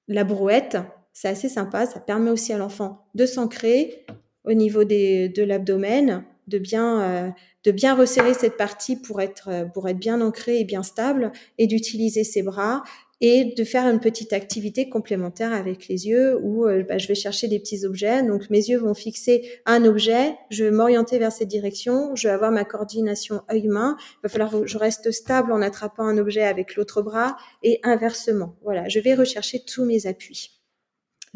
[0.08, 0.76] la brouette,
[1.12, 1.86] c'est assez sympa.
[1.86, 4.04] Ça permet aussi à l'enfant de s'ancrer
[4.44, 7.34] au niveau de l'abdomen, de bien
[7.66, 11.32] de bien resserrer cette partie pour être, euh, pour être bien ancré et bien stable
[11.58, 12.84] et d'utiliser ses bras
[13.20, 17.14] et de faire une petite activité complémentaire avec les yeux où euh, bah, je vais
[17.14, 18.22] chercher des petits objets.
[18.22, 22.34] Donc mes yeux vont fixer un objet, je vais m'orienter vers cette direction, je vais
[22.34, 23.96] avoir ma coordination œil-main.
[23.98, 27.80] Il va falloir que je reste stable en attrapant un objet avec l'autre bras et
[27.82, 28.56] inversement.
[28.62, 30.50] Voilà, je vais rechercher tous mes appuis.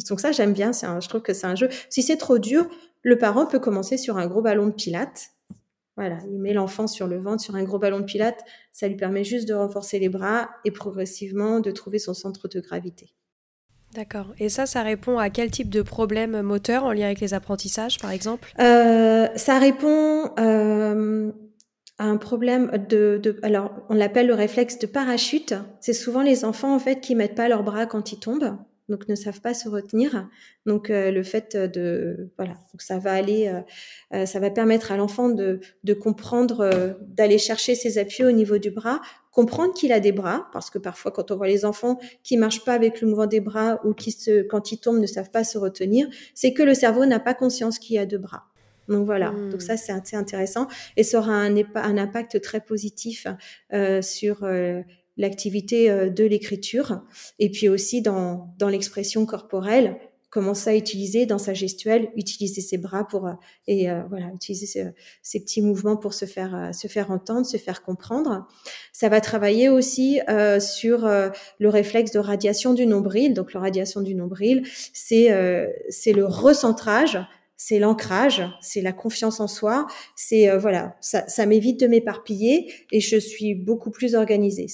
[0.08, 0.70] Donc ça, j'aime bien.
[0.82, 1.68] Un, je trouve que c'est un jeu.
[1.88, 2.68] Si c'est trop dur,
[3.02, 5.30] le parent peut commencer sur un gros ballon de pilates
[6.00, 8.40] voilà, il met l'enfant sur le ventre, sur un gros ballon de pilates.
[8.72, 12.58] Ça lui permet juste de renforcer les bras et progressivement de trouver son centre de
[12.58, 13.10] gravité.
[13.94, 14.32] D'accord.
[14.38, 17.98] Et ça, ça répond à quel type de problème moteur en lien avec les apprentissages,
[17.98, 18.54] par exemple?
[18.60, 21.32] Euh, Ça répond euh,
[21.98, 25.52] à un problème de, alors on l'appelle le réflexe de parachute.
[25.80, 28.56] C'est souvent les enfants en fait qui mettent pas leurs bras quand ils tombent
[28.90, 30.28] donc ne savent pas se retenir.
[30.66, 33.60] Donc euh, le fait de voilà, donc ça va aller, euh,
[34.14, 38.58] euh, ça va permettre à l'enfant de, de comprendre, d'aller chercher ses appuis au niveau
[38.58, 39.00] du bras,
[39.30, 42.64] comprendre qu'il a des bras, parce que parfois quand on voit les enfants qui marchent
[42.64, 45.44] pas avec le mouvement des bras ou qui se, quand ils tombent ne savent pas
[45.44, 48.44] se retenir, c'est que le cerveau n'a pas conscience qu'il y a deux bras.
[48.88, 53.28] Donc voilà, donc ça c'est assez intéressant et ça aura un, un impact très positif
[54.00, 54.44] sur
[55.20, 57.02] l'activité euh, de l'écriture
[57.38, 59.96] et puis aussi dans, dans l'expression corporelle
[60.30, 63.32] commencer à utiliser dans sa gestuelle, utiliser ses bras pour euh,
[63.66, 64.84] et euh, voilà utiliser
[65.22, 68.46] ces petits mouvements pour se faire se faire entendre, se faire comprendre.
[68.92, 70.20] Ça va travailler aussi
[70.60, 73.34] sur le réflexe de radiation du nombril.
[73.34, 75.28] Donc la radiation du nombril, c'est
[75.88, 77.18] c'est le recentrage
[77.56, 83.00] c'est l'ancrage, c'est la confiance en soi, c'est voilà, ça, ça m'évite de m'éparpiller et
[83.00, 84.66] je suis beaucoup plus organisée.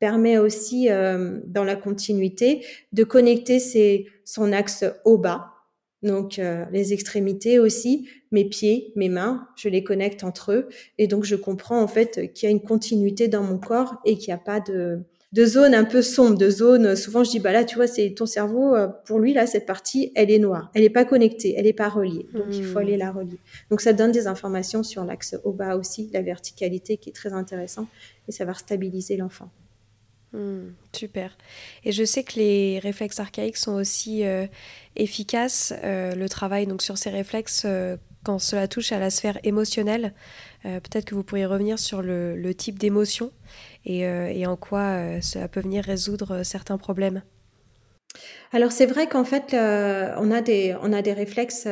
[0.00, 5.52] Permet aussi, euh, dans la continuité, de connecter ses, son axe haut-bas.
[6.02, 10.68] Donc euh, les extrémités aussi, mes pieds, mes mains, je les connecte entre eux.
[10.98, 14.16] Et donc je comprends en fait qu'il y a une continuité dans mon corps et
[14.16, 16.96] qu'il n'y a pas de, de zone un peu sombre, de zone.
[16.96, 19.66] Souvent, je dis, bah là, tu vois, c'est ton cerveau, euh, pour lui, là, cette
[19.66, 20.70] partie, elle est noire.
[20.74, 22.26] Elle n'est pas connectée, elle n'est pas reliée.
[22.34, 22.82] Donc, il faut hmm.
[22.82, 23.38] aller la relier.
[23.70, 27.32] Donc, ça donne des informations sur l'axe haut bas aussi, la verticalité qui est très
[27.32, 27.86] intéressant
[28.26, 29.50] et ça va stabiliser l'enfant.
[30.32, 31.36] Hmm, super.
[31.84, 34.46] Et je sais que les réflexes archaïques sont aussi euh,
[34.94, 39.38] efficaces, euh, le travail donc sur ces réflexes euh, quand cela touche à la sphère
[39.44, 40.14] émotionnelle.
[40.62, 43.32] Peut-être que vous pourriez revenir sur le, type d'émotion
[43.86, 47.22] et, et, en quoi cela peut venir résoudre certains problèmes.
[48.52, 51.66] Alors c'est vrai qu'en fait, on, a des, on a des réflexes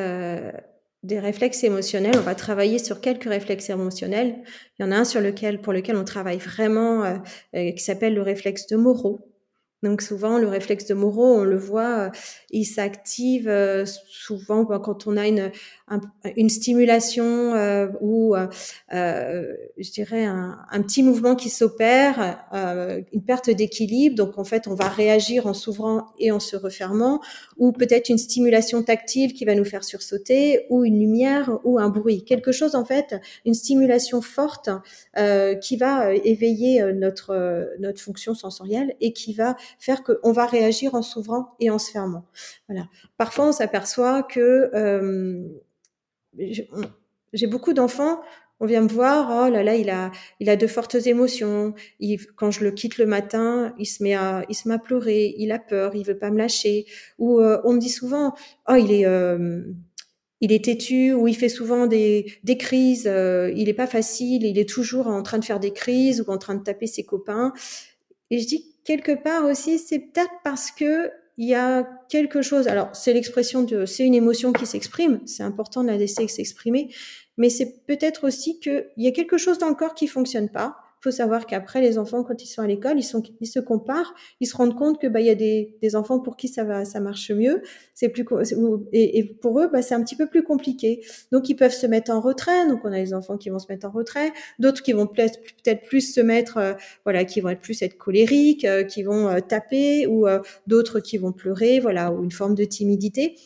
[1.03, 2.17] des réflexes émotionnels.
[2.17, 4.37] On va travailler sur quelques réflexes émotionnels.
[4.79, 7.17] Il y en a un sur lequel, pour lequel on travaille vraiment, euh,
[7.55, 9.21] euh, qui s'appelle le réflexe de Moreau.
[9.85, 12.11] Donc souvent, le réflexe de Moreau, on le voit, euh,
[12.51, 13.49] il s'active
[13.87, 15.53] souvent quand on a une,
[16.37, 17.25] une stimulation
[17.55, 18.47] euh, ou, euh,
[18.93, 24.17] euh, je dirais, un, petit mouvement qui s'opère, euh, une perte d'équilibre.
[24.17, 27.21] Donc, en fait, on va réagir en s'ouvrant et en se refermant,
[27.57, 31.89] ou peut-être une stimulation tactile qui va nous faire sursauter, ou une lumière, ou un
[31.89, 32.25] bruit.
[32.25, 34.71] Quelque chose, en fait, une stimulation forte
[35.19, 40.95] euh, qui va éveiller notre, notre fonction sensorielle et qui va faire qu'on va réagir
[40.95, 42.25] en s'ouvrant et en se fermant.
[42.69, 42.87] Voilà.
[43.17, 45.49] Parfois, on s'aperçoit que euh,
[47.33, 48.21] j'ai beaucoup d'enfants.
[48.61, 51.75] On vient me voir, oh là là, il a, il a de fortes émotions.
[52.01, 54.79] Il, quand je le quitte le matin, il se met à, il se met à
[54.79, 55.35] pleurer.
[55.39, 56.87] Il a peur, il veut pas me lâcher.
[57.19, 58.35] Ou euh, on me dit souvent,
[58.69, 59.63] oh il est, euh,
[60.41, 61.13] il est têtu.
[61.13, 63.07] Ou il fait souvent des, des crises.
[63.07, 64.45] Euh, il est pas facile.
[64.45, 67.05] Il est toujours en train de faire des crises ou en train de taper ses
[67.05, 67.53] copains.
[68.31, 72.67] Et je dis quelque part aussi, c'est peut-être parce que il y a quelque chose.
[72.67, 75.21] Alors, c'est l'expression de, c'est une émotion qui s'exprime.
[75.25, 76.93] C'est important de la laisser s'exprimer.
[77.37, 80.77] Mais c'est peut-être aussi qu'il y a quelque chose dans le corps qui fonctionne pas.
[81.01, 83.61] Il faut savoir qu'après, les enfants, quand ils sont à l'école, ils, sont, ils se
[83.61, 86.49] comparent, ils se rendent compte que bah, il y a des, des enfants pour qui
[86.49, 87.63] ça va, ça marche mieux.
[87.95, 88.25] C'est plus
[88.93, 91.05] et, pour eux, bah, c'est un petit peu plus compliqué.
[91.31, 92.67] Donc, ils peuvent se mettre en retrait.
[92.67, 95.41] Donc, on a les enfants qui vont se mettre en retrait, d'autres qui vont peut-être
[95.41, 96.73] peut-être plus se mettre, euh,
[97.05, 100.27] voilà, qui vont être plus être colériques, euh, qui vont euh, taper, ou
[100.67, 103.37] d'autres qui vont pleurer, voilà, ou une forme de timidité.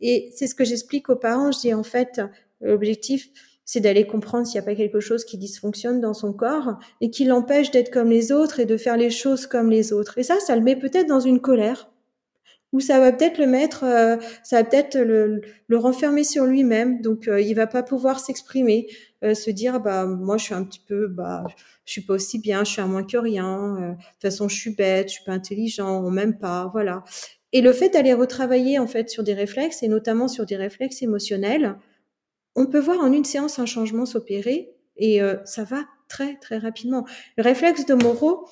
[0.00, 1.52] Et c'est ce que j'explique aux parents.
[1.52, 2.20] Je dis en fait,
[2.60, 3.28] l'objectif,
[3.72, 7.08] c'est d'aller comprendre s'il n'y a pas quelque chose qui dysfonctionne dans son corps et
[7.08, 10.18] qui l'empêche d'être comme les autres et de faire les choses comme les autres.
[10.18, 11.90] Et ça, ça le met peut-être dans une colère,
[12.74, 17.00] ou ça va peut-être le mettre, euh, ça va peut-être le, le, renfermer sur lui-même.
[17.00, 18.88] Donc, euh, il va pas pouvoir s'exprimer,
[19.24, 21.42] euh, se dire, bah moi, je suis un petit peu, bah,
[21.86, 23.76] je suis pas aussi bien, je suis à moins que rien.
[23.78, 27.04] de toute façon, je suis bête, je suis pas intelligent, on m'aime pas, voilà.
[27.54, 31.00] Et le fait d'aller retravailler en fait sur des réflexes et notamment sur des réflexes
[31.00, 31.78] émotionnels,
[32.54, 36.58] on peut voir en une séance un changement s'opérer et euh, ça va très très
[36.58, 37.06] rapidement.
[37.36, 38.46] Le réflexe de Moreau,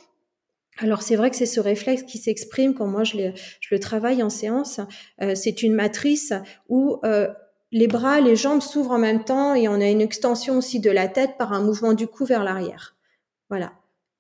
[0.79, 3.33] alors c'est vrai que c'est ce réflexe qui s'exprime quand moi je,
[3.71, 4.81] le travaille en séance.
[5.21, 6.33] Euh, c'est une matrice
[6.69, 7.29] où euh,
[7.73, 10.91] les bras, les jambes s'ouvrent en même temps et on a une extension aussi de
[10.91, 12.97] la tête par un mouvement du cou vers l'arrière.
[13.49, 13.73] Voilà.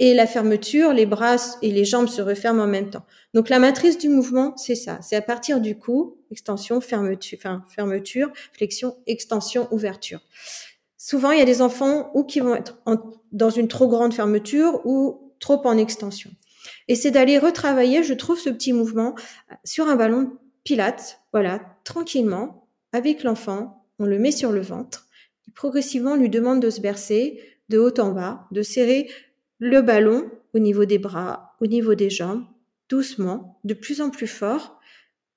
[0.02, 3.04] Et la fermeture, les bras et les jambes se referment en même temps.
[3.34, 4.98] Donc la matrice du mouvement, c'est ça.
[5.02, 10.20] C'est à partir du cou, extension, fermeture, enfin, fermeture, flexion, extension, ouverture.
[10.96, 12.78] Souvent, il y a des enfants ou qui vont être
[13.30, 16.30] dans une trop grande fermeture ou trop en extension.
[16.88, 19.14] Et c'est d'aller retravailler, je trouve, ce petit mouvement
[19.64, 20.32] sur un ballon
[20.64, 23.84] pilate, voilà, tranquillement, avec l'enfant.
[23.98, 25.06] On le met sur le ventre.
[25.54, 29.10] Progressivement, on lui demande de se bercer de haut en bas, de serrer
[29.60, 32.44] le ballon au niveau des bras, au niveau des jambes,
[32.88, 34.80] doucement, de plus en plus fort,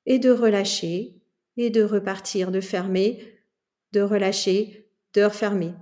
[0.06, 1.22] et de relâcher,
[1.58, 3.40] et de repartir, de fermer,
[3.92, 5.74] de relâcher, de refermer.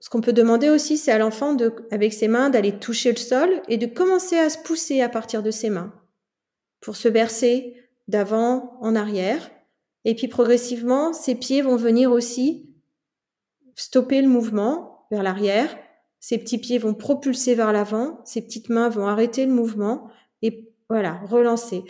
[0.00, 1.56] Ce qu'on peut demander aussi, c'est à l'enfant
[1.90, 5.42] avec ses mains, d'aller toucher le sol et de commencer à se pousser à partir
[5.42, 5.94] de ses mains
[6.80, 7.76] pour se bercer
[8.08, 9.50] d'avant en arrière.
[10.06, 12.74] Et puis progressivement, ses pieds vont venir aussi
[13.74, 15.76] stopper le mouvement vers l'arrière
[16.20, 20.08] ses petits pieds vont propulser vers l'avant, ses petites mains vont arrêter le mouvement
[20.42, 21.84] et voilà, relancer.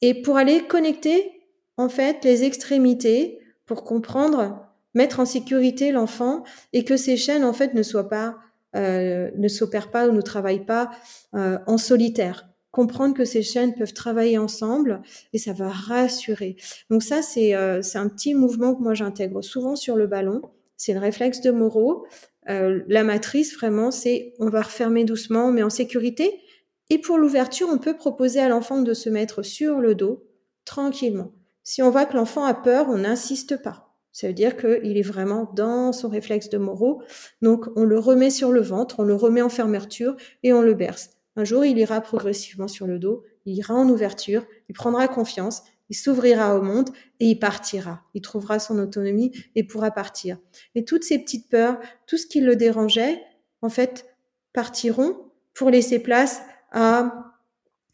[0.00, 1.30] Et pour aller connecter,
[1.76, 4.60] en fait, les extrémités pour comprendre,
[4.94, 8.36] mettre en sécurité l'enfant et que ces chaînes, en fait, ne soient pas,
[8.76, 10.90] euh, ne s'opèrent pas ou ne travaillent pas
[11.34, 12.48] euh, en solitaire.
[12.70, 16.56] Comprendre que ces chaînes peuvent travailler ensemble et ça va rassurer.
[16.90, 20.42] Donc ça, c'est euh, c'est un petit mouvement que moi j'intègre souvent sur le ballon.
[20.76, 22.04] C'est le réflexe de Moreau.
[22.48, 26.40] Euh, la matrice, vraiment, c'est on va refermer doucement, mais en sécurité.
[26.90, 30.24] Et pour l'ouverture, on peut proposer à l'enfant de se mettre sur le dos,
[30.64, 31.32] tranquillement.
[31.62, 33.94] Si on voit que l'enfant a peur, on n'insiste pas.
[34.12, 37.02] Ça veut dire qu'il est vraiment dans son réflexe de Moreau.
[37.42, 40.74] Donc, on le remet sur le ventre, on le remet en fermeture et on le
[40.74, 41.10] berce.
[41.36, 45.62] Un jour, il ira progressivement sur le dos, il ira en ouverture, il prendra confiance
[45.90, 48.02] il s'ouvrira au monde et il partira.
[48.14, 50.38] Il trouvera son autonomie et pourra partir.
[50.74, 53.20] Et toutes ces petites peurs, tout ce qui le dérangeait,
[53.62, 54.06] en fait,
[54.52, 55.16] partiront
[55.52, 56.40] pour laisser place
[56.72, 57.32] à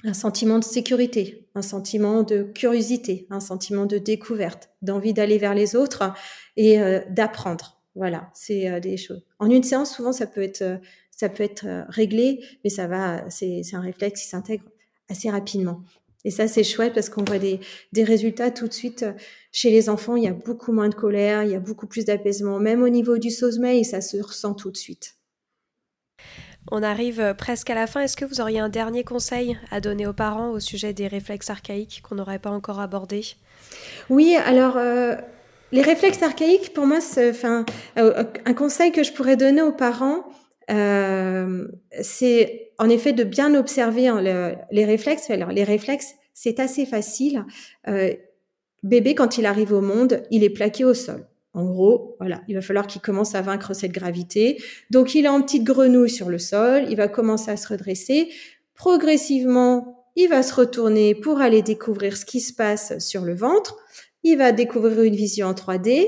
[0.05, 5.55] un sentiment de sécurité, un sentiment de curiosité, un sentiment de découverte, d'envie d'aller vers
[5.55, 6.12] les autres
[6.57, 7.83] et euh, d'apprendre.
[7.94, 9.26] Voilà, c'est euh, des choses.
[9.38, 10.76] En une séance, souvent, ça peut être, euh,
[11.11, 14.64] ça peut être réglé, mais ça va, c'est un réflexe qui s'intègre
[15.11, 15.83] assez rapidement.
[16.25, 17.61] Et ça, c'est chouette parce qu'on voit des,
[17.93, 19.05] des, résultats tout de suite.
[19.05, 19.13] Euh,
[19.53, 22.05] chez les enfants, il y a beaucoup moins de colère, il y a beaucoup plus
[22.05, 22.59] d'apaisement.
[22.59, 25.17] Même au niveau du sommeil, ça se ressent tout de suite.
[26.71, 28.03] On arrive euh, presque à la fin.
[28.03, 31.49] Est-ce que vous auriez un dernier conseil à donner aux parents au sujet des réflexes
[31.49, 33.25] archaïques qu'on n'aurait pas encore abordés?
[34.11, 35.17] Oui, alors euh,
[35.73, 37.65] les réflexes archaïques, pour moi, c'est enfin,
[37.97, 40.25] un conseil que je pourrais donner aux parents,
[40.71, 41.67] euh,
[42.01, 44.21] c'est en effet de bien observer hein,
[44.71, 45.31] les réflexes.
[45.31, 47.45] Alors, les réflexes, c'est assez facile.
[47.89, 48.15] Euh,
[48.83, 51.27] bébé, quand il arrive au monde, il est plaqué au sol.
[51.53, 54.63] En gros, voilà, il va falloir qu'il commence à vaincre cette gravité.
[54.91, 56.87] Donc, il est en petite grenouille sur le sol.
[56.89, 58.29] Il va commencer à se redresser.
[58.75, 63.77] Progressivement, il va se retourner pour aller découvrir ce qui se passe sur le ventre.
[64.23, 66.07] Il va découvrir une vision en 3D.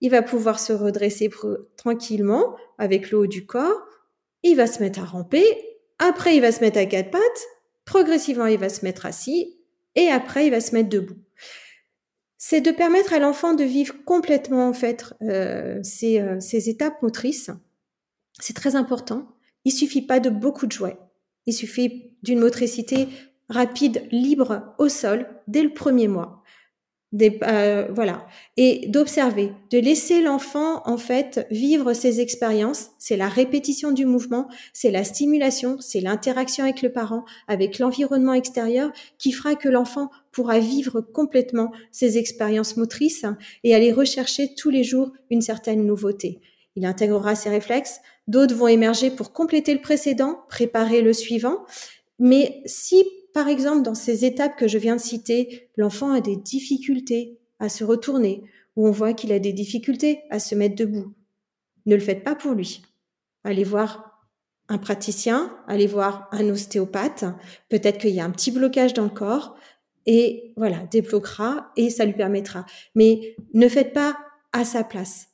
[0.00, 1.30] Il va pouvoir se redresser
[1.76, 3.86] tranquillement avec le haut du corps
[4.42, 5.44] il va se mettre à ramper,
[5.98, 7.46] après il va se mettre à quatre pattes,
[7.84, 9.58] progressivement il va se mettre assis,
[9.94, 11.18] et après il va se mettre debout.
[12.38, 17.00] C'est de permettre à l'enfant de vivre complètement en fait euh, ces, euh, ces étapes
[17.02, 17.50] motrices.
[18.40, 19.28] C'est très important.
[19.64, 20.98] Il suffit pas de beaucoup de jouets.
[21.46, 23.08] Il suffit d'une motricité
[23.48, 26.41] rapide, libre au sol dès le premier mois.
[27.12, 32.90] Des, euh, voilà, et d'observer, de laisser l'enfant en fait vivre ses expériences.
[32.98, 38.32] C'est la répétition du mouvement, c'est la stimulation, c'est l'interaction avec le parent, avec l'environnement
[38.32, 43.26] extérieur, qui fera que l'enfant pourra vivre complètement ses expériences motrices
[43.62, 46.40] et aller rechercher tous les jours une certaine nouveauté.
[46.76, 51.66] Il intégrera ses réflexes, d'autres vont émerger pour compléter le précédent, préparer le suivant.
[52.18, 53.04] Mais si
[53.34, 57.68] par exemple, dans ces étapes que je viens de citer, l'enfant a des difficultés à
[57.68, 58.42] se retourner,
[58.76, 61.14] ou on voit qu'il a des difficultés à se mettre debout.
[61.86, 62.82] Ne le faites pas pour lui.
[63.44, 64.12] Allez voir
[64.68, 67.24] un praticien, allez voir un ostéopathe.
[67.68, 69.56] Peut-être qu'il y a un petit blocage dans le corps
[70.06, 72.64] et voilà, débloquera et ça lui permettra.
[72.94, 74.16] Mais ne faites pas
[74.52, 75.28] à sa place.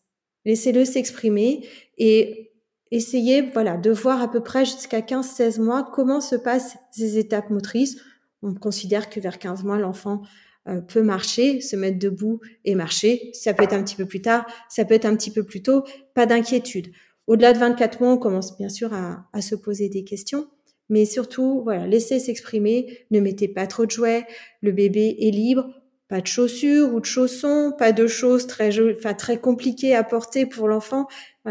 [0.45, 1.67] Laissez-le s'exprimer
[1.99, 2.48] et
[2.91, 7.51] essayez voilà, de voir à peu près jusqu'à 15-16 mois comment se passent ces étapes
[7.51, 7.97] motrices.
[8.43, 10.23] On considère que vers 15 mois, l'enfant
[10.69, 13.31] euh, peut marcher, se mettre debout et marcher.
[13.33, 15.63] Ça peut être un petit peu plus tard, ça peut être un petit peu plus
[15.63, 15.85] tôt,
[16.15, 16.89] pas d'inquiétude.
[17.27, 20.49] Au-delà de 24 mois, on commence bien sûr à, à se poser des questions,
[20.89, 24.27] mais surtout, voilà, laissez s'exprimer, ne mettez pas trop de jouets,
[24.63, 25.69] le bébé est libre,
[26.09, 30.47] pas de chaussures ou de chaussons, pas de choses très, enfin, très compliquées à porter
[30.47, 31.07] pour l'enfant,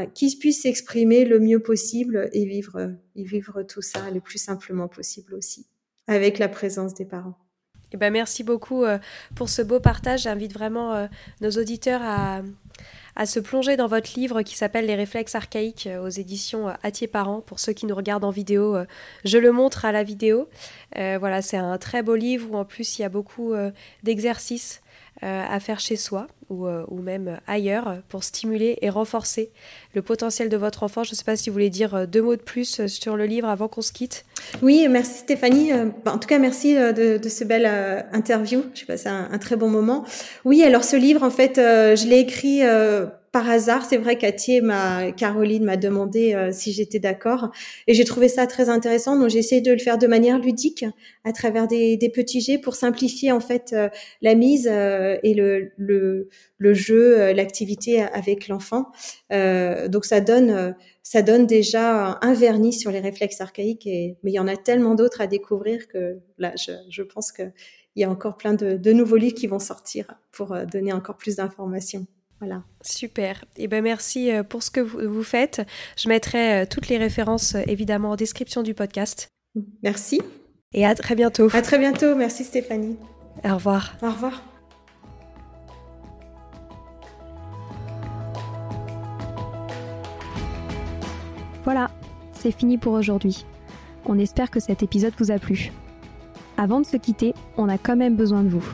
[0.05, 4.87] qu'il puisse s'exprimer le mieux possible et vivre, et vivre tout ça le plus simplement
[4.87, 5.67] possible aussi,
[6.07, 7.37] avec la présence des parents.
[7.93, 8.97] Eh ben, merci beaucoup euh,
[9.35, 10.23] pour ce beau partage.
[10.23, 11.07] J'invite vraiment euh,
[11.41, 12.41] nos auditeurs à,
[13.25, 17.41] se plonger dans votre livre qui s'appelle Les réflexes archaïques euh, aux éditions Atier Parents.
[17.41, 18.77] Pour ceux qui nous regardent en vidéo,
[19.23, 20.49] je le montre à la vidéo.
[20.95, 23.53] voilà, c'est un très beau livre où en plus il y a beaucoup
[24.03, 24.81] d'exercices
[25.21, 29.51] à faire chez soi ou, euh, ou, même ailleurs pour stimuler et renforcer
[29.93, 31.03] le potentiel de votre enfant.
[31.03, 33.25] Je ne sais pas si vous voulez dire euh, deux mots de plus sur le
[33.25, 34.25] livre avant qu'on se quitte.
[34.61, 35.71] Oui, merci Stéphanie.
[36.05, 37.65] Bah, en tout cas, merci de, de ce bel
[38.13, 38.63] interview.
[38.73, 40.05] J'ai passé un, un, très bon moment.
[40.45, 42.61] Oui, alors ce livre, en fait, je l'ai écrit
[43.37, 47.51] par hasard, c'est vrai qu'Atier, ma Caroline m'a demandé euh, si j'étais d'accord,
[47.85, 49.15] et j'ai trouvé ça très intéressant.
[49.15, 50.85] Donc j'ai essayé de le faire de manière ludique,
[51.23, 53.89] à travers des, petits jets, pour simplifier en fait euh,
[54.23, 58.91] la mise euh, et le, le, jeu, l'activité avec l'enfant.
[59.29, 64.39] donc ça donne ça donne déjà un vernis sur les réflexes archaïques, mais il y
[64.39, 67.53] en a tellement d'autres à découvrir que là, je, je pense qu'il
[67.97, 71.35] y a encore plein de, de nouveaux livres qui vont sortir pour donner encore plus
[71.35, 72.07] d'informations.
[72.39, 72.63] Voilà.
[72.81, 73.43] Super.
[73.57, 75.61] Et eh ben merci euh, pour ce que vous faites.
[75.97, 79.27] Je mettrai euh, toutes les références euh, évidemment en description du podcast.
[79.81, 80.21] Merci.
[80.73, 81.49] Et à très bientôt.
[81.53, 82.15] À très bientôt.
[82.15, 82.97] Merci Stéphanie.
[83.43, 83.95] Au revoir.
[84.03, 84.43] Au revoir.
[91.63, 91.91] Voilà,
[92.31, 93.45] c'est fini pour aujourd'hui.
[94.05, 95.71] On espère que cet épisode vous a plu.
[96.55, 98.73] Avant de se quitter, on a quand même besoin de vous.